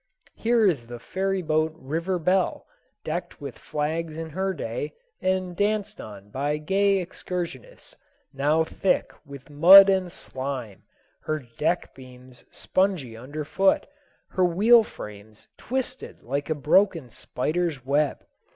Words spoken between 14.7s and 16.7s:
frames twisted like a